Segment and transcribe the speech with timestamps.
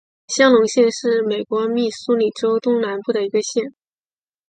[0.35, 3.75] 香农县是美国密苏里州东南部的一个县。